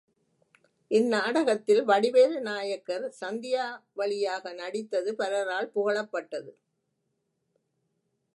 இந் 0.91 1.07
நாடகத்தில் 1.07 1.83
வடிவேலு 1.83 2.41
நாயக்கர், 2.41 3.05
சந்தியாவளியாக 3.21 4.53
நடித்தது 4.53 5.13
பலரால் 5.15 5.71
புகழப்பட்டது. 5.75 6.51